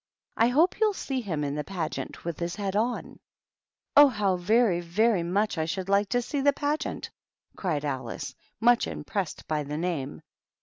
I 0.35 0.47
hope 0.47 0.79
you'll 0.79 0.95
see 0.95 1.21
him 1.21 1.43
in 1.43 1.53
the 1.53 1.63
Pageant 1.63 2.25
with 2.25 2.39
his 2.39 2.55
head 2.55 2.75
on." 2.75 3.19
i" 3.95 4.01
Oh, 4.01 4.07
how 4.07 4.35
very, 4.35 4.81
vta 4.81 5.17
y 5.17 5.21
much 5.21 5.59
I 5.59 5.65
should 5.65 5.89
like 5.89 6.09
to 6.09 6.23
see' 6.23 6.41
the 6.41 6.53
Pageant 6.53 7.11
1" 7.53 7.55
cried 7.57 7.85
Alice, 7.85 8.33
much 8.59 8.87
impressed 8.87 9.47
by 9.47 9.61
the 9.61 9.77
name. 9.77 10.23